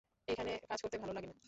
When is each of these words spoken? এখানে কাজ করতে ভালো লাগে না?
এখানে 0.27 0.51
কাজ 0.69 0.79
করতে 0.81 0.97
ভালো 0.97 1.13
লাগে 1.13 1.27
না? 1.27 1.35